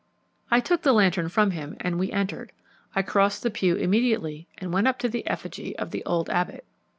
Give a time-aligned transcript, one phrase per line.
[0.49, 2.53] I took the lantern from him and we entered.
[2.95, 6.65] I crossed the pew immediately and went up to the effigy of the old abbot.